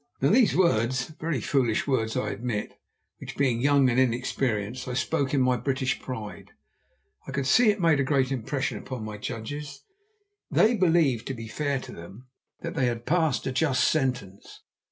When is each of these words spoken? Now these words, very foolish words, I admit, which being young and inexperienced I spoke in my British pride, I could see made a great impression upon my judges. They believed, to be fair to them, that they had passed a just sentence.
Now 0.19 0.31
these 0.31 0.55
words, 0.57 1.09
very 1.19 1.39
foolish 1.39 1.85
words, 1.85 2.17
I 2.17 2.31
admit, 2.31 2.79
which 3.19 3.37
being 3.37 3.61
young 3.61 3.87
and 3.87 3.99
inexperienced 3.99 4.87
I 4.87 4.95
spoke 4.95 5.31
in 5.31 5.41
my 5.41 5.57
British 5.57 5.99
pride, 6.01 6.53
I 7.27 7.31
could 7.31 7.45
see 7.45 7.71
made 7.75 7.99
a 7.99 8.03
great 8.03 8.31
impression 8.31 8.79
upon 8.79 9.05
my 9.05 9.19
judges. 9.19 9.83
They 10.49 10.75
believed, 10.75 11.27
to 11.27 11.35
be 11.35 11.47
fair 11.47 11.79
to 11.81 11.91
them, 11.91 12.25
that 12.61 12.73
they 12.73 12.87
had 12.87 13.05
passed 13.05 13.45
a 13.45 13.51
just 13.51 13.83
sentence. 13.91 14.61